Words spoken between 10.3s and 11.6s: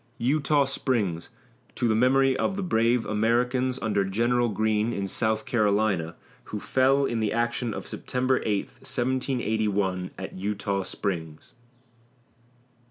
EUTAW SPRINGS.